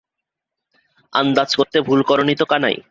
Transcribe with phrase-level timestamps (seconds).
[1.13, 2.75] আন্দাজ করতে ভুল কর নি তো কানাই?